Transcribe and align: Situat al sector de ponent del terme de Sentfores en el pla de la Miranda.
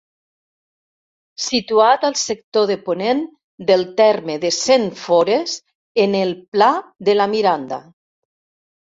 Situat 1.47 2.07
al 2.07 2.15
sector 2.21 2.65
de 2.71 2.77
ponent 2.87 3.21
del 3.67 3.83
terme 4.01 4.39
de 4.47 4.51
Sentfores 4.57 5.53
en 6.05 6.17
el 6.23 6.33
pla 6.57 6.71
de 7.11 7.17
la 7.19 7.29
Miranda. 7.35 7.79